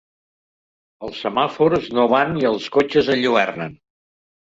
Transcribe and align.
Els 1.09 1.19
semàfors 1.27 1.87
no 1.99 2.07
van 2.17 2.35
i 2.43 2.51
els 2.55 2.69
cotxes 2.79 3.15
enlluernen. 3.19 3.83